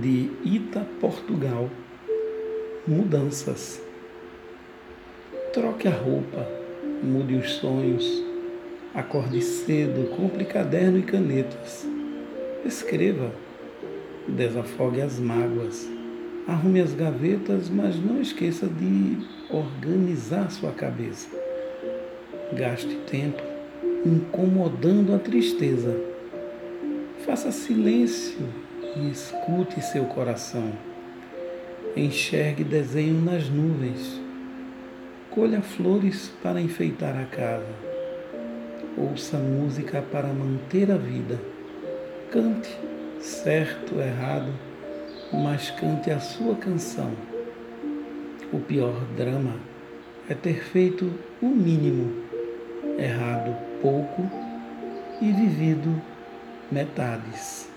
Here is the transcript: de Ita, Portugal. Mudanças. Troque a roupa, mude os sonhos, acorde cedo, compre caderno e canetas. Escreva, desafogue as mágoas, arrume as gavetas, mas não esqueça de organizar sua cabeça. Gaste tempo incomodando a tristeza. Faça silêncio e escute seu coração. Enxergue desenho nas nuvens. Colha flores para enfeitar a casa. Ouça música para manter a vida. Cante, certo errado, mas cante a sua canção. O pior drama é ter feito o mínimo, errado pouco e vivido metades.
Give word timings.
de 0.00 0.30
Ita, 0.44 0.86
Portugal. 1.00 1.70
Mudanças. 2.86 3.80
Troque 5.52 5.86
a 5.86 5.92
roupa, 5.92 6.46
mude 7.00 7.36
os 7.36 7.52
sonhos, 7.52 8.24
acorde 8.92 9.40
cedo, 9.40 10.10
compre 10.16 10.44
caderno 10.44 10.98
e 10.98 11.02
canetas. 11.02 11.86
Escreva, 12.64 13.32
desafogue 14.26 15.00
as 15.00 15.20
mágoas, 15.20 15.88
arrume 16.48 16.80
as 16.80 16.92
gavetas, 16.92 17.70
mas 17.70 17.96
não 17.96 18.20
esqueça 18.20 18.66
de 18.66 19.18
organizar 19.48 20.50
sua 20.50 20.72
cabeça. 20.72 21.28
Gaste 22.52 22.96
tempo 23.06 23.42
incomodando 24.04 25.14
a 25.14 25.18
tristeza. 25.18 25.96
Faça 27.24 27.52
silêncio 27.52 28.44
e 28.96 29.10
escute 29.10 29.80
seu 29.82 30.04
coração. 30.04 30.72
Enxergue 31.96 32.64
desenho 32.64 33.20
nas 33.20 33.48
nuvens. 33.48 34.20
Colha 35.30 35.60
flores 35.60 36.32
para 36.42 36.60
enfeitar 36.60 37.16
a 37.16 37.24
casa. 37.24 37.72
Ouça 38.96 39.36
música 39.36 40.02
para 40.02 40.28
manter 40.28 40.90
a 40.90 40.96
vida. 40.96 41.38
Cante, 42.30 42.76
certo 43.20 44.00
errado, 44.00 44.52
mas 45.32 45.70
cante 45.70 46.10
a 46.10 46.20
sua 46.20 46.54
canção. 46.56 47.12
O 48.52 48.60
pior 48.60 48.94
drama 49.16 49.56
é 50.28 50.34
ter 50.34 50.62
feito 50.62 51.12
o 51.42 51.46
mínimo, 51.46 52.22
errado 52.98 53.56
pouco 53.82 54.30
e 55.20 55.32
vivido 55.32 56.00
metades. 56.70 57.73